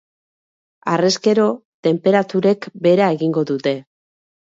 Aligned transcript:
Harrezkero, 0.93 1.45
tenperaturek 1.87 2.65
behera 2.87 3.11
egingo 3.17 3.45
dute. 3.53 3.75